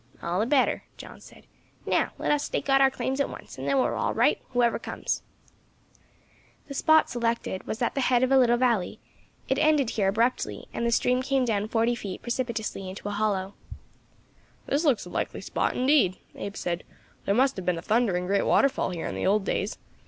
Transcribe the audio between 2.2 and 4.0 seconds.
us stake out our claims at once, then we are